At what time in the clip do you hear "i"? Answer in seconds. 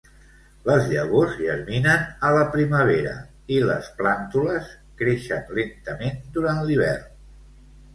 3.59-3.63